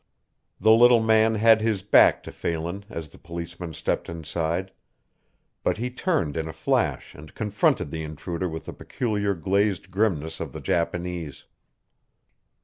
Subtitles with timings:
[0.59, 4.71] The little man had his back to Phelan as the policeman stepped inside,
[5.61, 10.39] but he turned in a flash and confronted the intruder with the peculiar glazed grimness
[10.39, 11.45] of the Japanese.